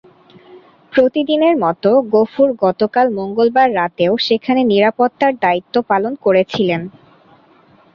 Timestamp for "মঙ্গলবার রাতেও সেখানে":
3.17-4.61